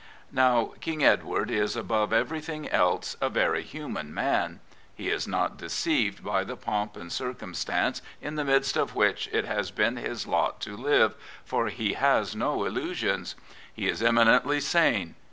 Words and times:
Now, 0.31 0.73
King 0.81 1.03
Edward 1.03 1.51
is, 1.51 1.75
above 1.75 2.09
ever5rthing 2.09 2.73
else, 2.73 3.15
a 3.21 3.29
very 3.29 3.63
hnman 3.63 4.15
noum. 4.15 4.57
He 4.95 5.09
is 5.09 5.27
not 5.27 5.57
deceived 5.57 6.23
by 6.23 6.43
the 6.43 6.55
pomp 6.57 6.95
and 6.97 7.11
circumstance 7.13 8.01
in 8.19 8.33
the 8.33 8.43
midst 8.43 8.75
of 8.75 8.95
which 8.95 9.29
it 9.31 9.45
has 9.45 9.69
been 9.69 9.97
his 9.97 10.25
lot 10.25 10.59
to 10.61 10.75
live, 10.75 11.13
for 11.45 11.67
he 11.67 11.93
has 11.93 12.35
no 12.35 12.65
illusions. 12.65 13.35
He 13.71 13.87
is 13.87 14.01
eminently 14.01 14.59
sane. 14.59 15.13